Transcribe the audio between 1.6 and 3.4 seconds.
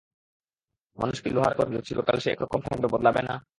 যে চিরকাল সে একরকম থাকবে, বদলাবে না?